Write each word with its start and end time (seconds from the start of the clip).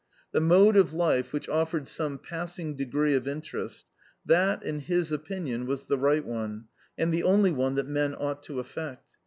The 0.31 0.41
mode 0.41 0.77
of 0.77 0.95
life 0.95 1.31
which 1.31 1.47
offered 1.47 1.85
some 1.87 2.17
passing 2.17 2.75
degree 2.75 3.13
of 3.13 3.27
interest 3.27 3.85
that, 4.25 4.63
in 4.63 4.79
his 4.79 5.11
opinion, 5.11 5.67
was 5.67 5.85
the 5.85 5.97
right 5.99 6.25
one 6.25 6.65
and 6.97 7.13
the 7.13 7.21
only 7.21 7.51
one 7.51 7.75
that 7.75 7.85
men 7.87 8.15
ought 8.15 8.41
to 8.45 8.59
affect. 8.59 9.05